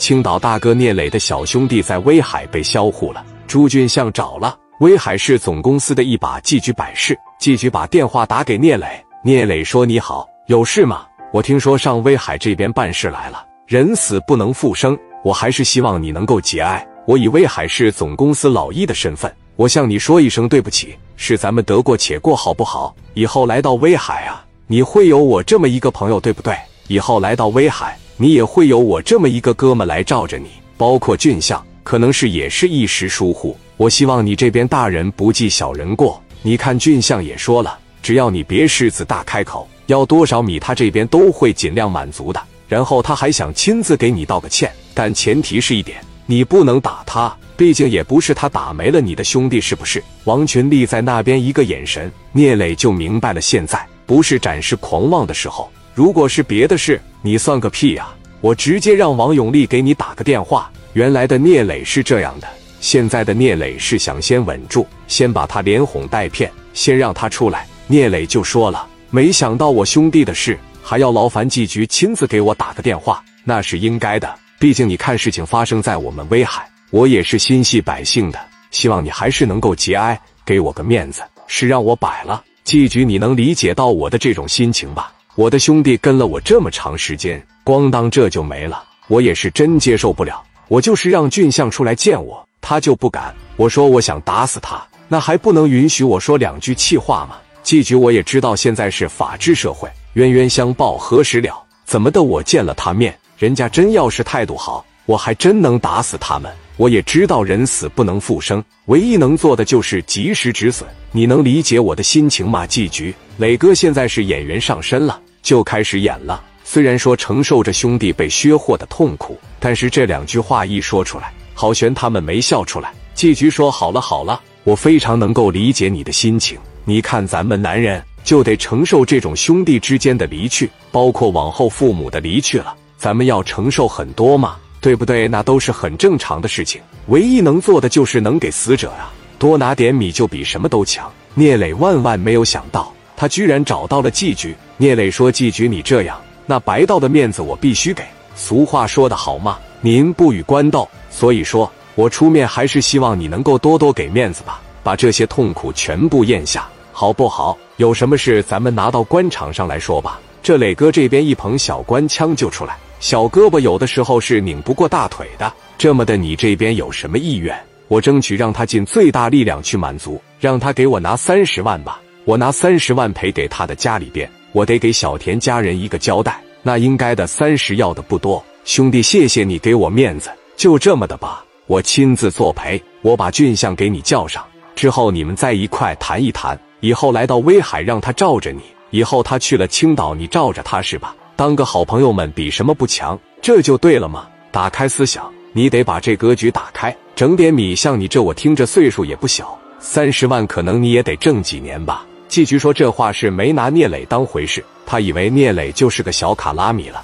[0.00, 3.22] 青岛大哥聂磊的小兄弟在威海被销户了。
[3.46, 8.86] 朱俊相找了威海市总公司的一把寄局摆事，寄局把电话打给聂磊。
[9.22, 11.02] 聂磊说：“你好，有事吗？
[11.34, 16.84] 我听说上威海这边办事来了，人死不能复生，我还是希望你能够节哀。
[17.06, 22.96] 我以威海市总公司老一的身份，我向你说一声对不起，是咱们得过且过，好不好？
[23.12, 26.56] 以后来到威海啊，你会有我这么一个朋友，对不对？
[26.88, 33.56] 以后来到威海。”你也会有我这么一个哥们来罩着你，包括俊相，可能是也是一时疏忽。
[33.78, 36.22] 我希望你这边大人不计小人过。
[36.42, 42.38] 你看俊相也说了，只要你别狮子大开口，要多少米他这边都会尽量满足的。
[42.68, 50.04] 然后他还想亲自给你道个歉，但前提是一点，你不能打他，毕竟也不是他打没了你的兄弟，是不是？
[50.24, 55.70] 王群立在那边一个眼神，聂磊就明白了，现在不是展示狂妄的时候。
[55.94, 58.08] 如果是别的事，你算个屁呀！
[58.40, 60.70] 我直接让王永利给你打个电话。
[60.94, 62.48] 原来的聂磊是这样的，
[62.80, 67.66] 现在的聂磊是想先稳住，先把他连哄带骗，先让他出来。
[67.86, 74.34] 聂磊就说了：“没想到我兄弟的事还要劳烦季局亲自给我打个电话，那是应该的。
[74.58, 81.22] 毕竟你看，事情发生在我们威海，我也是心系百姓的，希望你还是能够节哀，给我个面子。
[81.46, 90.42] 是让我摆了，季局，你能理解到我的这种心情吧？”我的兄弟跟了我这么长时间，咣当这就没了，我也是真接受不了。
[90.66, 93.34] 我就是让俊相出来见我，他就不敢。
[93.56, 97.36] 我说我想打死他，那还不能允许我说两句气话吗？
[97.62, 101.62] 季局我也知道现在是法治社会，冤冤相报何时了？
[101.84, 102.22] 怎么的？
[102.22, 106.52] 我见了他面，人家真要是态度好，我还真能打死他们。
[106.80, 110.88] 我也知道人死不能复生，唯一能做的就是及时止损。
[111.12, 112.66] 你能理解我的心情吗？
[112.66, 113.14] 季局。
[113.36, 116.42] 磊哥现在是演员上身了，就开始演了。
[116.64, 122.90] 虽然说承受着兄弟被削货的痛苦，但是这两句话一说出来，郝璇他们没笑出来。
[123.12, 126.58] 季局说：“好了好了，我非常能够理解你的心情。
[126.86, 135.28] 你看咱们男人就得承受这种兄弟之间的离去，包括往后父母的离去了，咱们要承受很多嘛，对不对？
[135.28, 136.80] 那都是很正常的事情。
[137.08, 142.92] 唯一能做的就是能给死者啊多拿点米，就比什么都强。”聂磊万万没有想到。
[143.16, 148.02] 他居然找到了季局，聂磊说：“季局，你这样，那白道的面子我必须给。
[148.34, 150.88] 俗话说得好嘛，民不与官斗。
[151.10, 157.58] 所以说我出面还是希望你能够多多给面子吧，把这些痛苦全部咽下，好不好？
[157.76, 160.18] 有什么事咱们拿到官场上来说吧。
[160.42, 165.52] 这磊哥这边一捧小官腔就出来，小胳膊有的时候是拧不过大腿的。
[165.76, 167.58] 这么的，你这边有什么意愿？
[167.88, 176.38] 我争取让他尽最大力量去满足，让他给我拿三十万吧。”我拿三十万赔给他的家里边，我得给小田家人一个交代。
[176.62, 181.42] 那应该的三十要的不多，兄弟，谢谢你给我面子，就这么的吧。
[181.66, 184.44] 我亲自作陪，我把俊相给你叫上，
[184.76, 186.56] 之后你们再一块谈一谈。
[186.80, 191.16] 以后来到威海，让他罩着你；以后他去了青岛，你罩着他是吧？
[191.40, 193.18] 当个好朋友们比什么不强？
[193.40, 194.28] 这就对了嘛。
[194.52, 197.74] 打开思想，你得把这格局打开，整点米。
[197.74, 202.04] 像你这，我听着岁数也不小，三十万可能你也得挣几年吧。
[202.28, 207.02] 季局说这话是没拿聂磊当回事，他以为聂磊就是个小卡拉米了。